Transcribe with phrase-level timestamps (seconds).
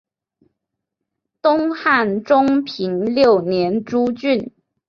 [1.43, 4.51] 东汉中平六年诸郡。